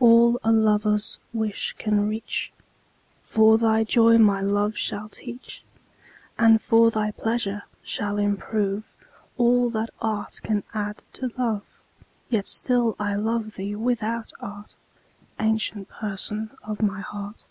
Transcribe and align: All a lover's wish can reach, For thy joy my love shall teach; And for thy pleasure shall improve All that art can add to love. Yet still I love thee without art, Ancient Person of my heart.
All 0.00 0.40
a 0.42 0.50
lover's 0.50 1.18
wish 1.34 1.74
can 1.78 2.08
reach, 2.08 2.50
For 3.24 3.58
thy 3.58 3.84
joy 3.84 4.16
my 4.16 4.40
love 4.40 4.74
shall 4.74 5.10
teach; 5.10 5.64
And 6.38 6.62
for 6.62 6.90
thy 6.90 7.10
pleasure 7.10 7.64
shall 7.82 8.16
improve 8.16 8.90
All 9.36 9.68
that 9.68 9.90
art 10.00 10.40
can 10.42 10.62
add 10.72 11.02
to 11.12 11.30
love. 11.36 11.66
Yet 12.30 12.46
still 12.46 12.96
I 12.98 13.16
love 13.16 13.56
thee 13.56 13.76
without 13.76 14.32
art, 14.40 14.74
Ancient 15.38 15.90
Person 15.90 16.52
of 16.62 16.80
my 16.80 17.02
heart. 17.02 17.44